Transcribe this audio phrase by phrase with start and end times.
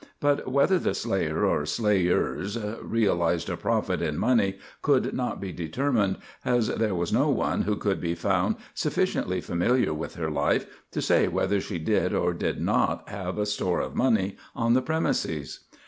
[0.19, 6.17] But whether the slayer or slayers realised a profit in money could not be determined
[6.43, 11.03] as there was no one who could be found sufficiently familiar with her life to
[11.03, 15.59] say whether she did or did not have a store of money on the premises.